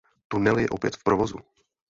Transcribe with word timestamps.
Tunel 0.27 0.59
je 0.59 0.69
opět 0.69 0.95
v 0.95 1.03
provozu. 1.03 1.37